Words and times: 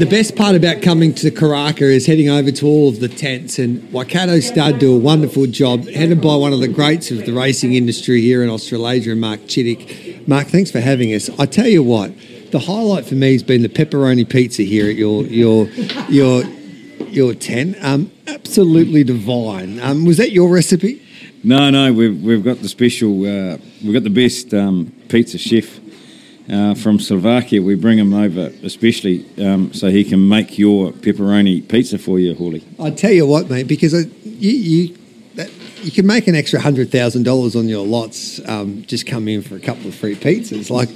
the 0.00 0.06
best 0.06 0.34
part 0.34 0.56
about 0.56 0.80
coming 0.80 1.12
to 1.12 1.30
Karaka 1.30 1.82
is 1.82 2.06
heading 2.06 2.30
over 2.30 2.50
to 2.50 2.66
all 2.66 2.88
of 2.88 3.00
the 3.00 3.08
tents, 3.08 3.58
and 3.58 3.92
Waikato 3.92 4.40
Stud 4.40 4.78
do 4.78 4.94
a 4.96 4.98
wonderful 4.98 5.44
job, 5.44 5.86
headed 5.88 6.22
by 6.22 6.34
one 6.36 6.54
of 6.54 6.60
the 6.60 6.68
greats 6.68 7.10
of 7.10 7.26
the 7.26 7.34
racing 7.34 7.74
industry 7.74 8.22
here 8.22 8.42
in 8.42 8.48
Australasia, 8.48 9.14
Mark 9.14 9.40
Chittick. 9.40 10.26
Mark, 10.26 10.46
thanks 10.46 10.70
for 10.70 10.80
having 10.80 11.12
us. 11.12 11.28
I 11.38 11.44
tell 11.44 11.66
you 11.66 11.82
what, 11.82 12.14
the 12.50 12.60
highlight 12.60 13.04
for 13.04 13.14
me 13.14 13.34
has 13.34 13.42
been 13.42 13.60
the 13.60 13.68
pepperoni 13.68 14.26
pizza 14.26 14.62
here 14.62 14.88
at 14.88 14.96
your 14.96 15.24
your 15.24 15.66
your 16.08 16.44
your 17.10 17.34
tent. 17.34 17.76
Um, 17.82 18.10
absolutely 18.26 19.04
divine. 19.04 19.80
Um, 19.80 20.06
was 20.06 20.16
that 20.16 20.32
your 20.32 20.48
recipe? 20.48 21.06
No, 21.44 21.68
no, 21.68 21.92
we've 21.92 22.22
we've 22.22 22.42
got 22.42 22.62
the 22.62 22.70
special. 22.70 23.20
Uh, 23.20 23.58
we've 23.84 23.92
got 23.92 24.04
the 24.04 24.08
best 24.08 24.54
um, 24.54 24.94
pizza 25.10 25.36
chef 25.36 25.78
uh, 26.50 26.74
from 26.74 26.98
Slovakia. 26.98 27.62
We 27.62 27.74
bring 27.74 27.98
him 27.98 28.12
over 28.12 28.52
especially 28.62 29.24
um, 29.38 29.72
so 29.72 29.88
he 29.88 30.04
can 30.04 30.28
make 30.28 30.58
your 30.58 30.92
pepperoni 30.92 31.66
pizza 31.66 31.98
for 31.98 32.18
you, 32.18 32.34
Hawley. 32.34 32.64
I 32.78 32.90
tell 32.90 33.12
you 33.12 33.26
what, 33.26 33.48
mate, 33.48 33.68
because 33.68 33.94
I, 33.94 34.08
you 34.24 34.50
you, 34.50 34.96
you 35.82 35.90
can 35.90 36.06
make 36.06 36.26
an 36.26 36.34
extra 36.34 36.60
hundred 36.60 36.90
thousand 36.90 37.22
dollars 37.22 37.54
on 37.54 37.68
your 37.68 37.86
lots 37.86 38.40
um, 38.48 38.82
just 38.86 39.06
come 39.06 39.28
in 39.28 39.42
for 39.42 39.54
a 39.54 39.60
couple 39.60 39.86
of 39.86 39.94
free 39.94 40.16
pizzas. 40.16 40.70
Like 40.70 40.88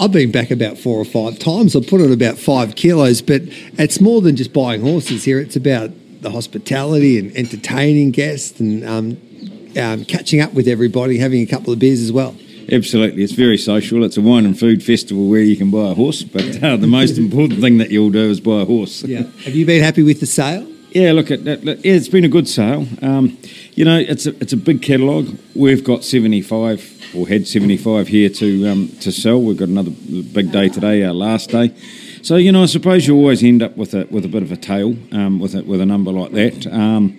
I've 0.00 0.12
been 0.12 0.32
back 0.32 0.50
about 0.50 0.78
four 0.78 0.98
or 0.98 1.04
five 1.04 1.38
times. 1.38 1.76
I've 1.76 1.86
put 1.86 2.00
on 2.00 2.10
about 2.12 2.38
five 2.38 2.74
kilos, 2.74 3.22
but 3.22 3.42
it's 3.78 4.00
more 4.00 4.20
than 4.20 4.36
just 4.36 4.52
buying 4.52 4.80
horses 4.80 5.24
here. 5.24 5.38
It's 5.38 5.56
about 5.56 5.90
the 6.22 6.30
hospitality 6.30 7.18
and 7.18 7.36
entertaining 7.36 8.12
guests 8.12 8.60
and 8.60 8.84
um, 8.84 9.16
um, 9.76 10.04
catching 10.04 10.40
up 10.40 10.54
with 10.54 10.68
everybody, 10.68 11.18
having 11.18 11.42
a 11.42 11.46
couple 11.46 11.72
of 11.72 11.78
beers 11.78 12.00
as 12.00 12.12
well. 12.12 12.34
Absolutely, 12.70 13.22
it's 13.22 13.32
very 13.32 13.58
social. 13.58 14.04
It's 14.04 14.16
a 14.16 14.20
wine 14.20 14.44
and 14.44 14.58
food 14.58 14.82
festival 14.82 15.28
where 15.28 15.40
you 15.40 15.56
can 15.56 15.70
buy 15.70 15.90
a 15.90 15.94
horse, 15.94 16.22
but 16.22 16.62
uh, 16.62 16.76
the 16.76 16.86
most 16.86 17.18
important 17.18 17.60
thing 17.60 17.78
that 17.78 17.90
you'll 17.90 18.10
do 18.10 18.30
is 18.30 18.40
buy 18.40 18.62
a 18.62 18.64
horse. 18.64 19.02
Yeah. 19.04 19.22
Have 19.44 19.54
you 19.54 19.66
been 19.66 19.82
happy 19.82 20.02
with 20.02 20.20
the 20.20 20.26
sale? 20.26 20.68
Yeah, 20.90 21.12
look, 21.12 21.30
at 21.30 21.40
yeah, 21.40 21.76
it's 21.82 22.08
been 22.08 22.24
a 22.24 22.28
good 22.28 22.46
sale. 22.46 22.86
Um, 23.00 23.38
you 23.72 23.84
know, 23.84 23.98
it's 23.98 24.26
a 24.26 24.36
it's 24.42 24.52
a 24.52 24.58
big 24.58 24.82
catalogue. 24.82 25.38
We've 25.54 25.82
got 25.82 26.04
seventy 26.04 26.42
five 26.42 26.86
or 27.14 27.26
had 27.26 27.48
seventy 27.48 27.78
five 27.78 28.08
here 28.08 28.28
to 28.28 28.68
um, 28.68 28.88
to 29.00 29.10
sell. 29.10 29.40
We've 29.40 29.56
got 29.56 29.68
another 29.68 29.90
big 29.90 30.52
day 30.52 30.68
today, 30.68 31.02
our 31.04 31.14
last 31.14 31.48
day. 31.48 31.74
So 32.20 32.36
you 32.36 32.52
know, 32.52 32.64
I 32.64 32.66
suppose 32.66 33.06
you 33.06 33.16
always 33.16 33.42
end 33.42 33.62
up 33.62 33.74
with 33.76 33.94
a 33.94 34.06
with 34.10 34.26
a 34.26 34.28
bit 34.28 34.42
of 34.42 34.52
a 34.52 34.56
tail 34.56 34.94
um, 35.12 35.40
with 35.40 35.54
a, 35.54 35.62
with 35.62 35.80
a 35.80 35.86
number 35.86 36.12
like 36.12 36.32
that. 36.32 36.66
Um, 36.66 37.18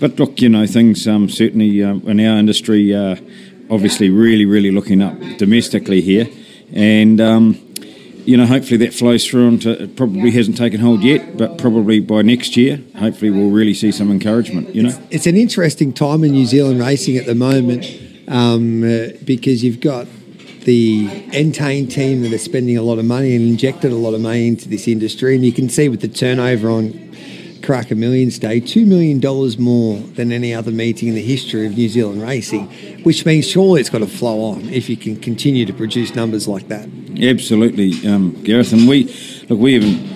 but 0.00 0.18
look, 0.18 0.40
you 0.42 0.48
know, 0.48 0.66
things 0.66 1.06
um, 1.06 1.28
certainly 1.28 1.84
uh, 1.84 1.94
in 1.94 2.18
our 2.18 2.36
industry. 2.36 2.92
Uh, 2.92 3.16
obviously 3.70 4.10
really, 4.10 4.44
really 4.44 4.70
looking 4.70 5.02
up 5.02 5.18
domestically 5.38 6.00
here. 6.00 6.28
And, 6.72 7.20
um, 7.20 7.60
you 8.24 8.36
know, 8.36 8.46
hopefully 8.46 8.78
that 8.78 8.94
flows 8.94 9.26
through 9.26 9.46
onto, 9.46 9.70
it 9.70 9.96
probably 9.96 10.30
hasn't 10.30 10.56
taken 10.56 10.80
hold 10.80 11.02
yet, 11.02 11.36
but 11.36 11.58
probably 11.58 12.00
by 12.00 12.22
next 12.22 12.56
year, 12.56 12.80
hopefully 12.98 13.30
we'll 13.30 13.50
really 13.50 13.74
see 13.74 13.92
some 13.92 14.10
encouragement, 14.10 14.74
you 14.74 14.82
know. 14.82 14.88
It's, 14.88 14.98
it's 15.10 15.26
an 15.26 15.36
interesting 15.36 15.92
time 15.92 16.24
in 16.24 16.32
New 16.32 16.46
Zealand 16.46 16.80
racing 16.80 17.16
at 17.16 17.26
the 17.26 17.34
moment 17.34 17.84
um, 18.28 18.82
uh, 18.82 19.08
because 19.24 19.62
you've 19.62 19.80
got 19.80 20.06
the 20.64 21.06
Entain 21.32 21.88
team 21.88 22.22
that 22.22 22.32
are 22.32 22.38
spending 22.38 22.78
a 22.78 22.82
lot 22.82 22.98
of 22.98 23.04
money 23.04 23.36
and 23.36 23.46
injected 23.46 23.92
a 23.92 23.96
lot 23.96 24.14
of 24.14 24.20
money 24.20 24.48
into 24.48 24.68
this 24.68 24.88
industry. 24.88 25.34
And 25.34 25.44
you 25.44 25.52
can 25.52 25.68
see 25.68 25.90
with 25.90 26.00
the 26.00 26.08
turnover 26.08 26.70
on 26.70 26.92
Karaka 27.64 27.96
Millions 27.96 28.38
Day, 28.38 28.60
$2 28.60 28.86
million 28.86 29.20
more 29.58 29.96
than 30.14 30.32
any 30.32 30.52
other 30.52 30.70
meeting 30.70 31.08
in 31.08 31.14
the 31.14 31.22
history 31.22 31.66
of 31.66 31.76
New 31.76 31.88
Zealand 31.88 32.22
racing, 32.22 32.66
which 33.04 33.24
means 33.24 33.48
surely 33.48 33.80
it's 33.80 33.88
got 33.88 33.98
to 33.98 34.06
flow 34.06 34.42
on 34.42 34.68
if 34.68 34.90
you 34.90 34.96
can 34.98 35.16
continue 35.16 35.64
to 35.64 35.72
produce 35.72 36.14
numbers 36.14 36.46
like 36.46 36.68
that. 36.68 36.88
Absolutely, 37.18 38.06
um, 38.06 38.34
Gareth. 38.42 38.72
And 38.72 38.86
we, 38.86 39.04
look, 39.48 39.58
we 39.58 39.76
even 39.76 40.13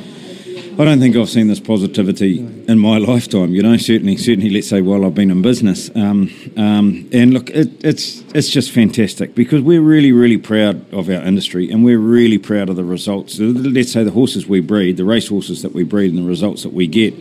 I 0.81 0.85
don't 0.85 1.01
think 1.01 1.17
I've 1.17 1.29
seen 1.29 1.49
this 1.49 1.59
positivity 1.59 2.39
in 2.39 2.79
my 2.79 2.99
lifetime. 2.99 3.53
You 3.53 3.65
know, 3.65 3.77
certainly, 3.79 4.17
certainly, 4.17 4.49
let's 4.49 4.69
say 4.69 4.81
while 4.81 5.05
I've 5.05 5.15
been 5.15 5.33
in 5.33 5.43
business. 5.43 5.91
Um, 5.97 6.31
um, 6.57 7.09
and 7.13 7.35
look, 7.35 7.51
it, 7.51 7.85
it's 7.85 8.23
it's 8.33 8.49
just 8.49 8.71
fantastic 8.71 9.35
because 9.35 9.61
we're 9.61 9.81
really, 9.81 10.13
really 10.13 10.39
proud 10.39 10.95
of 10.95 11.09
our 11.09 11.21
industry, 11.21 11.69
and 11.69 11.85
we're 11.85 11.99
really 11.99 12.39
proud 12.39 12.69
of 12.69 12.77
the 12.77 12.85
results. 12.85 13.41
Let's 13.41 13.91
say 13.91 14.05
the 14.05 14.13
horses 14.13 14.47
we 14.47 14.61
breed, 14.61 14.99
the 14.99 15.05
race 15.05 15.27
horses 15.27 15.63
that 15.63 15.73
we 15.73 15.83
breed, 15.83 16.13
and 16.15 16.25
the 16.25 16.29
results 16.29 16.63
that 16.63 16.73
we 16.73 16.87
get. 16.87 17.13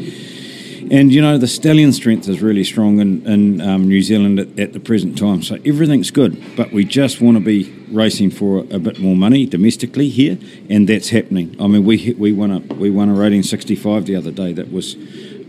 And 0.90 1.12
you 1.12 1.22
know, 1.22 1.38
the 1.38 1.48
stallion 1.48 1.92
strength 1.92 2.30
is 2.30 2.42
really 2.42 2.64
strong 2.64 3.00
in, 3.00 3.26
in 3.26 3.62
um, 3.62 3.88
New 3.90 4.02
Zealand 4.02 4.40
at, 4.40 4.58
at, 4.58 4.74
the 4.74 4.80
present 4.80 5.18
time. 5.18 5.44
So 5.44 5.58
everything's 5.66 6.12
good, 6.12 6.42
but 6.56 6.72
we 6.72 6.86
just 6.86 7.20
want 7.20 7.38
to 7.38 7.44
be 7.44 7.74
racing 7.92 8.32
for 8.32 8.60
a, 8.72 8.80
bit 8.80 9.00
more 9.00 9.16
money 9.16 9.46
domestically 9.46 10.08
here, 10.10 10.38
and 10.70 10.88
that's 10.88 11.10
happening. 11.10 11.56
I 11.60 11.68
mean, 11.68 11.84
we 11.84 12.14
we 12.14 12.32
won 12.32 12.52
a 12.52 12.60
we 12.76 12.90
won 12.90 13.10
a 13.10 13.14
rating 13.14 13.44
65 13.44 14.06
the 14.06 14.16
other 14.16 14.32
day 14.32 14.54
that 14.54 14.72
was 14.72 14.96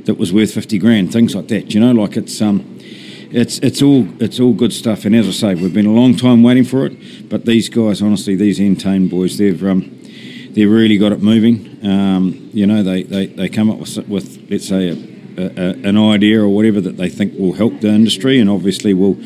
that 0.06 0.14
was 0.14 0.32
worth 0.32 0.52
50 0.52 0.78
grand, 0.78 1.12
things 1.12 1.34
like 1.34 1.48
that. 1.48 1.72
You 1.72 1.80
know, 1.80 1.92
like 1.92 2.16
it's 2.16 2.40
um. 2.40 2.74
It's 3.30 3.58
it's 3.58 3.82
all 3.82 4.08
it's 4.22 4.40
all 4.40 4.54
good 4.54 4.72
stuff, 4.72 5.04
and 5.04 5.14
as 5.14 5.28
I 5.28 5.32
say, 5.32 5.54
we've 5.54 5.74
been 5.74 5.84
a 5.84 5.92
long 5.92 6.16
time 6.16 6.42
waiting 6.42 6.64
for 6.64 6.86
it. 6.86 7.28
But 7.28 7.44
these 7.44 7.68
guys, 7.68 8.00
honestly, 8.00 8.36
these 8.36 8.58
Entain 8.58 9.10
boys, 9.10 9.36
they've 9.36 9.62
um, 9.62 9.98
they've 10.52 10.70
really 10.70 10.96
got 10.96 11.12
it 11.12 11.22
moving. 11.22 11.78
Um, 11.86 12.50
you 12.54 12.66
know, 12.66 12.82
they, 12.82 13.02
they, 13.02 13.26
they 13.26 13.48
come 13.48 13.70
up 13.70 13.78
with, 13.78 13.98
with 14.08 14.50
let's 14.50 14.66
say 14.66 14.88
a, 14.88 15.17
a, 15.38 15.88
an 15.88 15.96
idea 15.96 16.40
or 16.40 16.48
whatever 16.48 16.80
that 16.80 16.96
they 16.96 17.08
think 17.08 17.38
will 17.38 17.54
help 17.54 17.80
the 17.80 17.88
industry 17.88 18.38
and 18.40 18.50
obviously 18.50 18.94
will 18.94 19.16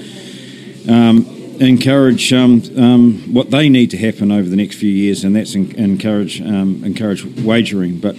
um, 0.88 1.26
encourage 1.60 2.32
um, 2.32 2.62
um, 2.76 3.34
what 3.34 3.50
they 3.50 3.68
need 3.68 3.90
to 3.90 3.96
happen 3.96 4.32
over 4.32 4.48
the 4.48 4.56
next 4.56 4.76
few 4.76 4.90
years, 4.90 5.24
and 5.24 5.36
that's 5.36 5.54
encourage 5.54 6.40
um, 6.40 6.82
encourage 6.84 7.24
wagering. 7.42 7.98
But 7.98 8.16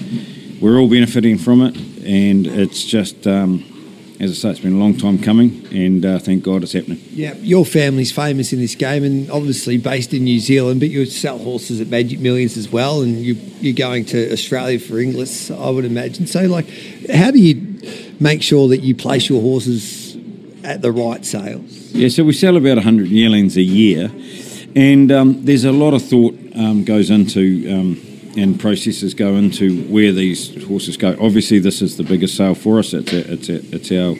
we're 0.61 0.77
all 0.79 0.89
benefiting 0.89 1.37
from 1.37 1.61
it, 1.61 1.75
and 2.05 2.47
it's 2.47 2.83
just. 2.83 3.27
Um, 3.27 3.65
as 4.19 4.31
I 4.31 4.33
say, 4.33 4.49
it's 4.51 4.59
been 4.59 4.73
a 4.73 4.77
long 4.77 4.95
time 4.95 5.17
coming, 5.17 5.67
and 5.71 6.05
uh, 6.05 6.19
thank 6.19 6.43
God 6.43 6.63
it's 6.63 6.73
happening. 6.73 7.01
Yeah, 7.11 7.33
your 7.35 7.65
family's 7.65 8.11
famous 8.11 8.53
in 8.53 8.59
this 8.59 8.75
game, 8.75 9.03
and 9.03 9.29
obviously 9.31 9.77
based 9.77 10.13
in 10.13 10.23
New 10.23 10.39
Zealand, 10.39 10.79
but 10.79 10.89
you 10.89 11.05
sell 11.05 11.39
horses 11.39 11.81
at 11.81 11.87
Magic 11.87 12.19
Millions 12.19 12.55
as 12.55 12.69
well, 12.69 13.01
and 13.01 13.17
you, 13.17 13.33
you're 13.59 13.73
going 13.73 14.05
to 14.05 14.31
Australia 14.31 14.79
for 14.79 14.99
Inglis, 14.99 15.49
I 15.49 15.69
would 15.69 15.85
imagine. 15.85 16.27
So, 16.27 16.43
like, 16.43 16.69
how 17.09 17.31
do 17.31 17.39
you 17.39 17.81
make 18.19 18.43
sure 18.43 18.67
that 18.69 18.81
you 18.81 18.95
place 18.95 19.29
your 19.29 19.41
horses 19.41 20.15
at 20.63 20.81
the 20.81 20.91
right 20.91 21.25
sales? 21.25 21.91
Yeah, 21.91 22.09
so 22.09 22.23
we 22.23 22.33
sell 22.33 22.55
about 22.55 22.77
100 22.77 23.07
yearlings 23.07 23.57
a 23.57 23.63
year, 23.63 24.11
and 24.75 25.11
um, 25.11 25.43
there's 25.43 25.65
a 25.65 25.71
lot 25.71 25.93
of 25.93 26.03
thought 26.03 26.35
um, 26.55 26.83
goes 26.83 27.09
into 27.09 27.67
um, 27.71 28.12
and 28.35 28.59
processes 28.59 29.13
go 29.13 29.35
into 29.35 29.83
where 29.83 30.11
these 30.11 30.63
horses 30.65 30.97
go. 30.97 31.15
Obviously, 31.19 31.59
this 31.59 31.81
is 31.81 31.97
the 31.97 32.03
biggest 32.03 32.35
sale 32.35 32.55
for 32.55 32.79
us. 32.79 32.93
It's 32.93 33.13
a, 33.13 33.33
it's 33.33 33.49
a, 33.49 33.75
it's 33.75 33.91
our 33.91 34.15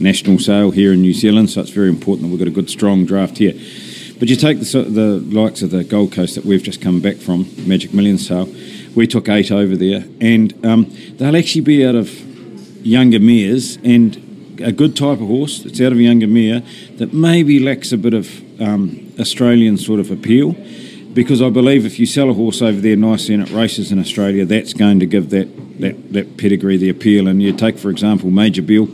national 0.00 0.38
sale 0.38 0.70
here 0.70 0.92
in 0.92 1.00
New 1.00 1.14
Zealand, 1.14 1.50
so 1.50 1.60
it's 1.60 1.70
very 1.70 1.88
important 1.88 2.22
that 2.22 2.28
we've 2.28 2.38
got 2.38 2.48
a 2.48 2.52
good 2.52 2.70
strong 2.70 3.04
draft 3.04 3.38
here. 3.38 3.54
But 4.18 4.28
you 4.28 4.36
take 4.36 4.60
the, 4.60 4.82
the 4.82 5.20
likes 5.36 5.62
of 5.62 5.70
the 5.70 5.84
Gold 5.84 6.12
Coast 6.12 6.36
that 6.36 6.44
we've 6.44 6.62
just 6.62 6.80
come 6.80 7.00
back 7.00 7.16
from, 7.16 7.46
Magic 7.66 7.92
Million 7.92 8.18
sale. 8.18 8.48
We 8.94 9.06
took 9.06 9.28
eight 9.28 9.50
over 9.50 9.76
there, 9.76 10.04
and 10.20 10.64
um, 10.64 10.94
they'll 11.16 11.36
actually 11.36 11.62
be 11.62 11.84
out 11.84 11.94
of 11.94 12.08
younger 12.86 13.18
mares 13.18 13.76
and 13.84 14.16
a 14.62 14.72
good 14.72 14.96
type 14.96 15.20
of 15.20 15.26
horse 15.26 15.62
that's 15.62 15.80
out 15.80 15.92
of 15.92 15.98
a 15.98 16.02
younger 16.02 16.26
mare 16.26 16.62
that 16.96 17.12
maybe 17.12 17.58
lacks 17.58 17.92
a 17.92 17.98
bit 17.98 18.14
of 18.14 18.60
um, 18.60 19.12
Australian 19.18 19.76
sort 19.76 20.00
of 20.00 20.10
appeal. 20.10 20.54
Because 21.16 21.40
I 21.40 21.48
believe 21.48 21.86
if 21.86 21.98
you 21.98 22.04
sell 22.04 22.28
a 22.28 22.34
horse 22.34 22.60
over 22.60 22.78
there 22.78 22.94
nicely 22.94 23.34
and 23.34 23.42
it 23.42 23.50
races 23.50 23.90
in 23.90 23.98
Australia, 23.98 24.44
that's 24.44 24.74
going 24.74 25.00
to 25.00 25.06
give 25.06 25.30
that, 25.30 25.80
that, 25.80 26.12
that 26.12 26.36
pedigree 26.36 26.76
the 26.76 26.90
appeal. 26.90 27.26
And 27.26 27.42
you 27.42 27.54
take, 27.54 27.78
for 27.78 27.88
example, 27.88 28.30
Major 28.30 28.60
Bill 28.60 28.84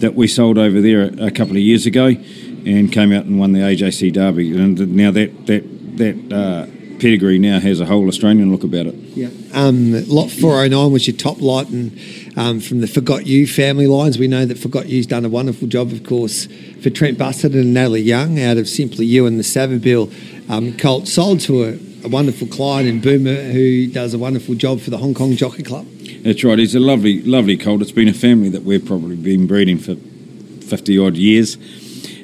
that 0.00 0.14
we 0.14 0.28
sold 0.28 0.58
over 0.58 0.82
there 0.82 1.04
a, 1.04 1.28
a 1.28 1.30
couple 1.30 1.52
of 1.52 1.62
years 1.62 1.86
ago 1.86 2.08
and 2.08 2.92
came 2.92 3.14
out 3.14 3.24
and 3.24 3.40
won 3.40 3.52
the 3.52 3.60
AJC 3.60 4.12
Derby. 4.12 4.54
And 4.54 4.94
now 4.94 5.10
that, 5.12 5.46
that, 5.46 5.96
that 5.96 6.36
uh, 6.36 6.66
pedigree 6.98 7.38
now 7.38 7.60
has 7.60 7.80
a 7.80 7.86
whole 7.86 8.08
Australian 8.08 8.52
look 8.52 8.64
about 8.64 8.86
it. 8.86 8.94
Yeah. 8.94 9.28
Um, 9.52 9.92
lot 10.08 10.30
409 10.30 10.92
was 10.92 11.06
your 11.06 11.16
top 11.16 11.40
lot, 11.40 11.68
and 11.68 11.98
um, 12.36 12.60
from 12.60 12.80
the 12.80 12.86
Forgot 12.86 13.26
You 13.26 13.46
family 13.46 13.86
lines, 13.86 14.18
we 14.18 14.26
know 14.26 14.44
that 14.46 14.58
Forgot 14.58 14.88
You's 14.88 15.06
done 15.06 15.24
a 15.24 15.28
wonderful 15.28 15.68
job, 15.68 15.92
of 15.92 16.04
course, 16.04 16.46
for 16.82 16.90
Trent 16.90 17.18
Busuttin 17.18 17.60
and 17.60 17.74
Natalie 17.74 18.02
Young 18.02 18.40
out 18.40 18.56
of 18.56 18.68
Simply 18.68 19.06
You 19.06 19.26
and 19.26 19.38
the 19.38 19.42
Savabeel 19.42 20.12
um, 20.48 20.76
Colt, 20.76 21.08
sold 21.08 21.40
to 21.40 21.64
a, 21.64 21.78
a 22.04 22.08
wonderful 22.08 22.46
client 22.46 22.88
in 22.88 23.00
Boomer 23.00 23.34
who 23.52 23.86
does 23.86 24.14
a 24.14 24.18
wonderful 24.18 24.54
job 24.54 24.80
for 24.80 24.90
the 24.90 24.98
Hong 24.98 25.14
Kong 25.14 25.36
Jockey 25.36 25.62
Club. 25.62 25.86
That's 26.22 26.42
right. 26.44 26.58
He's 26.58 26.74
a 26.74 26.80
lovely, 26.80 27.22
lovely 27.22 27.56
colt. 27.56 27.82
It's 27.82 27.92
been 27.92 28.08
a 28.08 28.14
family 28.14 28.48
that 28.50 28.62
we've 28.62 28.84
probably 28.84 29.16
been 29.16 29.46
breeding 29.46 29.78
for 29.78 29.94
50 29.94 30.98
odd 30.98 31.16
years. 31.16 31.56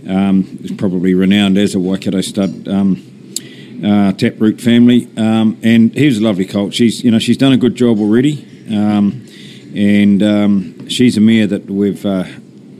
Um, 0.09 0.45
he's 0.63 0.73
probably 0.73 1.15
renowned 1.15 1.59
as 1.59 1.75
a 1.75 1.81
Waikato 1.81 2.21
stud. 2.21 2.67
Um, 2.69 3.07
uh, 3.85 4.13
Taproot 4.13 4.61
family, 4.61 5.09
um, 5.17 5.59
and 5.63 5.93
here's 5.95 6.19
a 6.19 6.23
lovely 6.23 6.45
colt. 6.45 6.75
She's 6.75 7.03
you 7.03 7.11
know 7.11 7.19
she's 7.19 7.39
done 7.39 7.53
a 7.53 7.57
good 7.57 7.75
job 7.75 7.99
already, 7.99 8.47
um, 8.69 9.27
and 9.75 10.23
um, 10.23 10.89
she's 10.89 11.17
a 11.17 11.21
mare 11.21 11.47
that 11.47 11.65
we've 11.65 12.05
uh, 12.05 12.25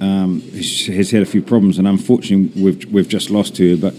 um, 0.01 0.43
has 0.53 1.11
had 1.11 1.23
a 1.23 1.27
few 1.27 1.43
problems, 1.43 1.79
and 1.79 1.89
unfortunately 1.89 2.63
we've 2.63 2.85
we've 2.93 3.09
just 3.09 3.31
lost 3.31 3.57
her. 3.59 3.77
But 3.77 3.95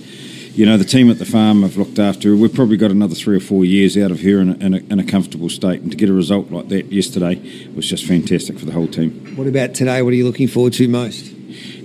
you 0.54 0.66
know, 0.66 0.78
the 0.78 0.86
team 0.86 1.10
at 1.10 1.18
the 1.18 1.26
farm 1.26 1.62
have 1.64 1.78
looked 1.78 1.98
after 1.98 2.30
her. 2.30 2.36
We've 2.36 2.54
probably 2.54 2.78
got 2.78 2.92
another 2.92 3.16
three 3.16 3.38
or 3.38 3.40
four 3.40 3.64
years 3.64 3.98
out 3.98 4.12
of 4.12 4.22
her 4.22 4.40
in 4.40 4.50
a, 4.50 4.66
in 4.66 4.74
a, 4.74 4.78
in 4.78 5.00
a 5.00 5.04
comfortable 5.04 5.50
state. 5.50 5.82
And 5.82 5.92
to 5.92 5.98
get 5.98 6.10
a 6.10 6.14
result 6.14 6.52
like 6.52 6.68
that 6.70 6.92
yesterday 6.92 7.42
was 7.74 7.88
just 7.88 8.06
fantastic 8.06 8.60
for 8.60 8.66
the 8.66 8.74
whole 8.74 8.88
team. 8.88 9.36
What 9.36 9.48
about 9.48 9.74
today? 9.74 10.02
What 10.02 10.12
are 10.12 10.18
you 10.18 10.26
looking 10.26 10.50
forward 10.50 10.74
to 10.74 10.88
most? 10.88 11.34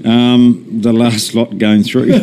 Um, 0.05 0.81
the 0.83 0.93
last 0.93 1.35
lot 1.35 1.59
going 1.59 1.83
through, 1.83 2.13
uh, 2.13 2.17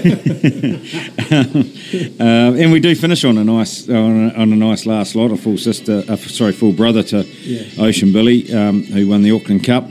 and 2.22 2.72
we 2.72 2.80
do 2.80 2.96
finish 2.96 3.26
on 3.26 3.38
a 3.38 3.44
nice 3.44 3.90
on 3.90 4.30
a, 4.30 4.34
on 4.36 4.54
a, 4.54 4.56
nice 4.56 4.86
last 4.86 5.16
lot. 5.16 5.32
A 5.32 5.36
full 5.36 5.58
sister, 5.58 6.04
uh, 6.08 6.16
sorry, 6.16 6.54
full 6.54 6.72
brother 6.72 7.04
to 7.04 7.24
yeah. 7.24 7.84
Ocean 7.84 8.14
Billy, 8.14 8.54
um, 8.54 8.84
who 8.84 9.10
won 9.10 9.24
the 9.24 9.32
Auckland 9.32 9.66
Cup, 9.66 9.84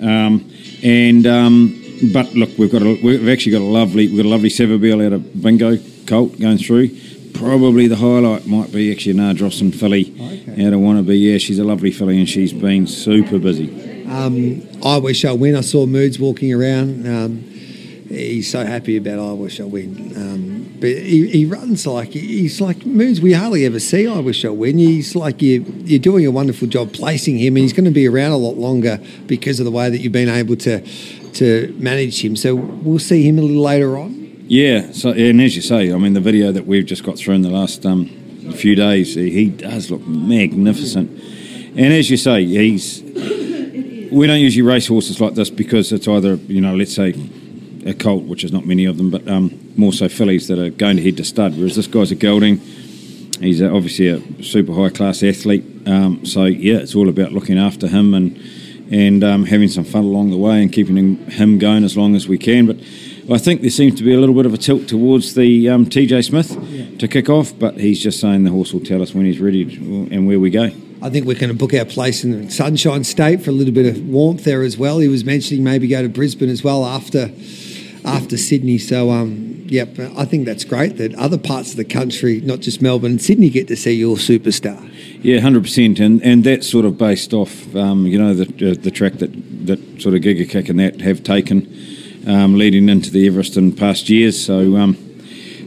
um, 0.00 0.50
and 0.82 1.26
um, 1.26 1.78
but 2.14 2.32
look, 2.34 2.47
we've 2.58 2.70
got 2.70 2.82
a, 2.82 3.00
we've 3.02 3.28
actually 3.28 3.52
got 3.52 3.62
a 3.62 3.64
lovely 3.64 4.08
we've 4.08 4.16
got 4.16 4.26
a 4.26 4.28
lovely 4.28 4.48
Savabeel 4.48 5.06
out 5.06 5.12
of 5.12 5.42
Bingo 5.42 5.78
Colt 6.06 6.38
going 6.38 6.58
through. 6.58 6.90
Probably 7.34 7.86
the 7.86 7.96
highlight 7.96 8.46
might 8.46 8.72
be 8.72 8.90
actually 8.90 9.12
an 9.12 9.18
Ardrossan 9.18 9.72
filly 9.72 10.12
okay. 10.12 10.66
out 10.66 10.72
of 10.72 10.80
Wannabe. 10.80 11.18
Yeah, 11.20 11.38
she's 11.38 11.58
a 11.58 11.64
lovely 11.64 11.92
filly 11.92 12.18
and 12.18 12.28
she's 12.28 12.52
been 12.52 12.86
super 12.86 13.38
busy. 13.38 14.04
Um, 14.06 14.66
I 14.84 14.98
wish 14.98 15.24
I 15.24 15.32
win. 15.32 15.54
I 15.54 15.60
saw 15.60 15.86
Moods 15.86 16.18
walking 16.18 16.52
around. 16.52 17.06
Um, 17.06 17.42
he's 18.08 18.50
so 18.50 18.64
happy 18.64 18.96
about 18.96 19.18
I 19.18 19.32
wish 19.32 19.60
I 19.60 19.64
win. 19.64 20.16
Um, 20.16 20.57
but 20.80 20.90
he, 20.90 21.28
he, 21.28 21.44
runs 21.46 21.86
like 21.86 22.10
he's 22.10 22.60
like 22.60 22.84
Moods 22.86 23.20
we 23.20 23.32
hardly 23.32 23.64
ever 23.66 23.80
see. 23.80 24.06
I 24.06 24.18
wish 24.20 24.44
I 24.44 24.50
win. 24.50 24.78
He's 24.78 25.16
like 25.16 25.42
you. 25.42 25.64
You're 25.84 25.98
doing 25.98 26.26
a 26.26 26.30
wonderful 26.30 26.68
job 26.68 26.92
placing 26.92 27.38
him, 27.38 27.56
and 27.56 27.62
he's 27.62 27.72
going 27.72 27.84
to 27.84 27.90
be 27.90 28.06
around 28.06 28.32
a 28.32 28.36
lot 28.36 28.56
longer 28.56 29.00
because 29.26 29.58
of 29.60 29.64
the 29.64 29.70
way 29.70 29.90
that 29.90 29.98
you've 29.98 30.12
been 30.12 30.28
able 30.28 30.56
to 30.56 30.80
to 30.80 31.74
manage 31.78 32.24
him. 32.24 32.36
So 32.36 32.54
we'll 32.54 32.98
see 32.98 33.22
him 33.22 33.38
a 33.38 33.42
little 33.42 33.62
later 33.62 33.98
on. 33.98 34.44
Yeah. 34.48 34.92
So 34.92 35.10
and 35.10 35.40
as 35.40 35.56
you 35.56 35.62
say, 35.62 35.92
I 35.92 35.96
mean 35.96 36.12
the 36.12 36.20
video 36.20 36.52
that 36.52 36.66
we've 36.66 36.86
just 36.86 37.04
got 37.04 37.18
through 37.18 37.34
in 37.34 37.42
the 37.42 37.50
last 37.50 37.84
um, 37.84 38.06
few 38.52 38.74
days, 38.74 39.14
he 39.14 39.50
does 39.50 39.90
look 39.90 40.06
magnificent. 40.06 41.10
And 41.76 41.92
as 41.92 42.10
you 42.10 42.16
say, 42.16 42.44
he's 42.44 43.02
we 44.10 44.26
don't 44.26 44.40
usually 44.40 44.62
race 44.62 44.86
horses 44.86 45.20
like 45.20 45.34
this 45.34 45.50
because 45.50 45.92
it's 45.92 46.08
either, 46.08 46.34
you 46.34 46.60
know, 46.60 46.74
let's 46.74 46.94
say 46.94 47.12
a 47.86 47.94
colt, 47.94 48.24
which 48.24 48.44
is 48.44 48.52
not 48.52 48.66
many 48.66 48.84
of 48.84 48.96
them, 48.96 49.10
but 49.10 49.26
um, 49.28 49.72
more 49.76 49.92
so 49.92 50.08
fillies 50.08 50.48
that 50.48 50.58
are 50.58 50.70
going 50.70 50.96
to 50.96 51.02
head 51.02 51.16
to 51.16 51.24
stud. 51.24 51.56
Whereas 51.56 51.76
this 51.76 51.86
guy's 51.86 52.10
a 52.10 52.14
gelding. 52.14 52.58
He's 53.40 53.62
obviously 53.62 54.08
a 54.08 54.42
super 54.42 54.74
high 54.74 54.90
class 54.90 55.22
athlete. 55.22 55.64
Um, 55.86 56.24
so 56.26 56.44
yeah, 56.44 56.78
it's 56.78 56.94
all 56.94 57.08
about 57.08 57.32
looking 57.32 57.58
after 57.58 57.88
him 57.88 58.14
and 58.14 58.40
and 58.90 59.22
um, 59.22 59.44
having 59.44 59.68
some 59.68 59.84
fun 59.84 60.04
along 60.04 60.30
the 60.30 60.38
way 60.38 60.62
and 60.62 60.72
keeping 60.72 60.96
him 61.26 61.58
going 61.58 61.84
as 61.84 61.96
long 61.96 62.16
as 62.16 62.26
we 62.26 62.38
can. 62.38 62.66
But 62.66 62.78
I 63.30 63.36
think 63.36 63.60
there 63.60 63.68
seems 63.68 63.96
to 63.96 64.02
be 64.02 64.14
a 64.14 64.18
little 64.18 64.34
bit 64.34 64.46
of 64.46 64.54
a 64.54 64.56
tilt 64.56 64.88
towards 64.88 65.34
the 65.34 65.68
um, 65.68 65.84
TJ 65.84 66.24
Smith 66.24 66.56
yeah. 66.70 66.96
to 66.96 67.06
kick 67.06 67.28
off, 67.28 67.56
but 67.58 67.76
he's 67.76 68.02
just 68.02 68.18
saying 68.18 68.44
the 68.44 68.50
horse 68.50 68.72
will 68.72 68.80
tell 68.80 69.02
us 69.02 69.14
when 69.14 69.26
he's 69.26 69.40
ready 69.40 69.62
and 69.62 70.26
where 70.26 70.40
we 70.40 70.48
go. 70.48 70.70
I 71.00 71.10
think 71.10 71.26
we're 71.26 71.38
going 71.38 71.52
to 71.52 71.54
book 71.54 71.74
our 71.74 71.84
place 71.84 72.24
in 72.24 72.46
the 72.46 72.50
Sunshine 72.50 73.04
State 73.04 73.42
for 73.42 73.50
a 73.50 73.52
little 73.52 73.72
bit 73.72 73.86
of 73.86 74.04
warmth 74.08 74.42
there 74.42 74.62
as 74.62 74.76
well. 74.76 74.98
He 74.98 75.06
was 75.06 75.24
mentioning 75.24 75.62
maybe 75.62 75.86
go 75.86 76.02
to 76.02 76.08
Brisbane 76.08 76.48
as 76.48 76.64
well 76.64 76.84
after 76.84 77.30
after 78.04 78.36
Sydney. 78.36 78.78
So, 78.78 79.10
um, 79.10 79.64
yep, 79.66 79.96
I 79.98 80.24
think 80.24 80.44
that's 80.44 80.64
great 80.64 80.96
that 80.96 81.14
other 81.14 81.38
parts 81.38 81.70
of 81.70 81.76
the 81.76 81.84
country, 81.84 82.40
not 82.40 82.60
just 82.60 82.82
Melbourne 82.82 83.12
and 83.12 83.22
Sydney, 83.22 83.48
get 83.48 83.68
to 83.68 83.76
see 83.76 83.92
your 83.92 84.16
superstar. 84.16 84.92
Yeah, 85.22 85.38
hundred 85.38 85.62
percent, 85.62 86.00
and 86.00 86.20
and 86.22 86.42
that's 86.42 86.68
sort 86.68 86.84
of 86.84 86.98
based 86.98 87.32
off, 87.32 87.74
um, 87.76 88.06
you 88.06 88.18
know, 88.18 88.34
the 88.34 88.74
the 88.74 88.90
track 88.90 89.14
that 89.14 89.30
that 89.66 90.02
sort 90.02 90.16
of 90.16 90.22
Giga 90.22 90.48
Kick 90.48 90.68
and 90.68 90.80
that 90.80 91.00
have 91.00 91.22
taken 91.22 91.72
um, 92.26 92.56
leading 92.56 92.88
into 92.88 93.10
the 93.12 93.26
Everest 93.28 93.56
in 93.56 93.72
past 93.72 94.08
years. 94.08 94.44
So. 94.44 94.76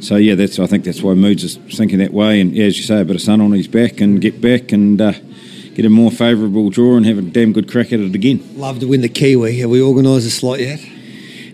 So 0.01 0.15
yeah, 0.15 0.33
that's 0.33 0.57
I 0.57 0.65
think 0.65 0.83
that's 0.83 1.03
why 1.03 1.13
Moods 1.13 1.44
is 1.44 1.57
thinking 1.77 2.00
that 2.00 2.12
way, 2.12 2.42
and 2.42 2.53
yeah, 2.53 2.65
as 2.65 2.77
you 2.77 2.83
say, 2.83 3.01
a 3.01 3.06
bit 3.06 3.15
of 3.15 3.21
sun 3.21 3.39
on 3.39 3.51
his 3.51 3.68
back 3.68 4.01
and 4.01 4.19
get 4.19 4.42
back 4.42 4.71
and 4.71 5.00
uh, 5.00 5.13
get 5.75 5.86
a 5.86 5.89
more 5.89 6.09
favourable 6.09 6.71
draw 6.71 6.98
and 6.98 7.06
have 7.06 7.19
a 7.19 7.21
damn 7.21 7.53
good 7.53 7.69
crack 7.69 7.94
at 7.94 8.00
it 8.00 8.15
again. 8.15 8.42
Love 8.57 8.80
to 8.80 8.88
win 8.88 9.01
the 9.01 9.09
Kiwi. 9.09 9.59
Have 9.59 9.69
we 9.69 9.81
organised 9.81 10.25
a 10.25 10.31
slot 10.31 10.59
yet? 10.59 10.80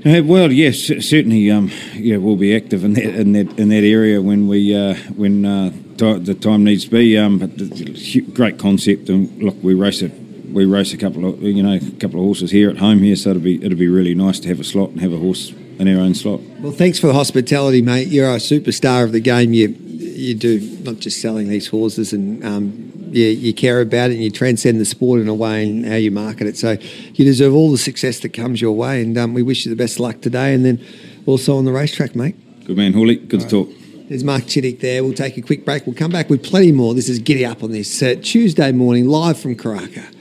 Uh, 0.05 0.23
well, 0.23 0.49
yes, 0.51 0.77
certainly. 0.79 1.51
Um, 1.51 1.71
yeah, 1.93 2.17
we'll 2.17 2.37
be 2.37 2.55
active 2.55 2.85
in 2.85 2.93
that 2.93 3.03
in 3.03 3.33
that 3.33 3.59
in 3.59 3.67
that 3.67 3.83
area 3.83 4.21
when 4.21 4.47
we 4.47 4.73
uh, 4.73 4.95
when 5.15 5.45
uh, 5.45 5.71
t- 5.97 6.19
the 6.19 6.33
time 6.33 6.63
needs 6.63 6.85
to 6.85 6.91
be. 6.91 7.17
Um, 7.17 7.39
but 7.39 8.33
great 8.33 8.57
concept, 8.57 9.09
and 9.09 9.43
look, 9.43 9.55
we 9.61 9.73
race 9.73 10.01
it. 10.01 10.13
We 10.51 10.65
race 10.65 10.93
a 10.93 10.97
couple 10.97 11.25
of 11.25 11.41
you 11.41 11.63
know 11.63 11.73
a 11.73 11.79
couple 11.99 12.19
of 12.19 12.25
horses 12.25 12.51
here 12.51 12.69
at 12.69 12.77
home 12.77 12.99
here, 12.99 13.15
so 13.15 13.31
it'll 13.31 13.41
be 13.41 13.63
it'll 13.63 13.77
be 13.77 13.87
really 13.87 14.15
nice 14.15 14.39
to 14.41 14.47
have 14.47 14.59
a 14.59 14.63
slot 14.63 14.89
and 14.91 15.01
have 15.01 15.13
a 15.13 15.17
horse 15.17 15.51
in 15.79 15.87
our 15.87 16.01
own 16.01 16.15
slot. 16.15 16.41
Well, 16.59 16.71
thanks 16.71 16.99
for 16.99 17.07
the 17.07 17.13
hospitality, 17.13 17.81
mate. 17.81 18.07
You're 18.07 18.29
a 18.29 18.37
superstar 18.37 19.03
of 19.03 19.11
the 19.11 19.19
game. 19.19 19.53
You 19.53 19.67
you 19.67 20.35
do 20.35 20.59
not 20.81 20.99
just 20.99 21.21
selling 21.21 21.47
these 21.47 21.67
horses, 21.67 22.13
and 22.13 22.43
um, 22.43 22.91
you, 23.11 23.25
you 23.25 23.53
care 23.53 23.81
about 23.81 24.09
it, 24.09 24.15
and 24.15 24.23
you 24.23 24.31
transcend 24.31 24.79
the 24.79 24.85
sport 24.85 25.21
in 25.21 25.27
a 25.27 25.33
way 25.33 25.63
and 25.63 25.85
how 25.85 25.95
you 25.95 26.11
market 26.11 26.47
it. 26.47 26.57
So 26.57 26.71
you 26.71 27.25
deserve 27.25 27.53
all 27.53 27.71
the 27.71 27.77
success 27.77 28.19
that 28.21 28.29
comes 28.29 28.61
your 28.61 28.73
way, 28.73 29.01
and 29.01 29.17
um, 29.17 29.33
we 29.33 29.43
wish 29.43 29.65
you 29.65 29.69
the 29.69 29.81
best 29.81 29.99
luck 29.99 30.21
today, 30.21 30.53
and 30.53 30.65
then 30.65 30.83
also 31.25 31.57
on 31.57 31.65
the 31.65 31.71
racetrack, 31.71 32.15
mate. 32.15 32.35
Good 32.65 32.77
man, 32.77 32.93
Hawley. 32.93 33.15
Good 33.15 33.43
all 33.43 33.49
to 33.49 33.57
right. 33.57 33.67
talk. 33.67 34.09
There's 34.09 34.23
Mark 34.23 34.43
Chittick 34.43 34.79
there. 34.79 35.03
We'll 35.03 35.13
take 35.13 35.37
a 35.37 35.41
quick 35.41 35.65
break. 35.65 35.85
We'll 35.85 35.95
come 35.95 36.11
back 36.11 36.29
with 36.29 36.41
plenty 36.41 36.71
more. 36.71 36.93
This 36.93 37.09
is 37.09 37.19
Giddy 37.19 37.45
Up 37.45 37.61
on 37.61 37.71
this 37.71 38.01
uh, 38.01 38.15
Tuesday 38.21 38.71
morning, 38.71 39.07
live 39.07 39.37
from 39.37 39.55
Karaka. 39.55 40.13